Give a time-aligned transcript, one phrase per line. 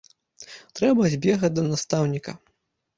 [0.79, 2.31] Трэба збегаць да настаўніка.